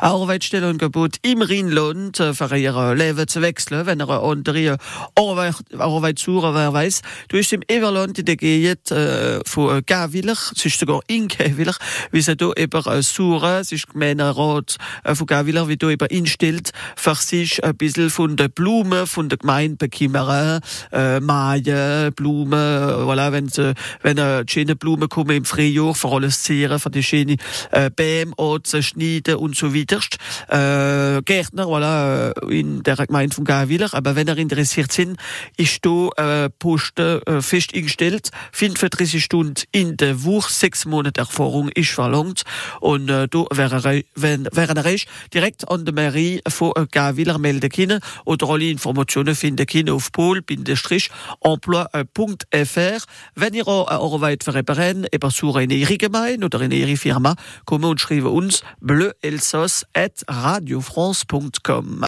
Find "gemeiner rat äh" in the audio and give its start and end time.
13.88-15.14